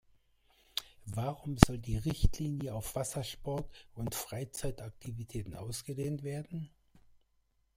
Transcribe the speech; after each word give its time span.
Warum 1.05 1.57
soll 1.63 1.77
die 1.77 1.97
Richtlinie 1.97 2.73
auf 2.73 2.95
Wassersport 2.95 3.69
und 3.93 4.15
Freizeitaktivitäten 4.15 5.53
ausgedehnt 5.55 6.23
werden? 6.23 6.71